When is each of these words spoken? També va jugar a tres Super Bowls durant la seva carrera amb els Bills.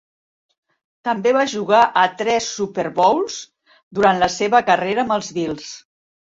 També 1.07 1.33
va 1.37 1.43
jugar 1.51 1.81
a 2.05 2.07
tres 2.23 2.49
Super 2.55 2.87
Bowls 2.97 3.37
durant 4.01 4.25
la 4.27 4.33
seva 4.41 4.67
carrera 4.73 5.07
amb 5.09 5.19
els 5.21 5.33
Bills. 5.41 5.73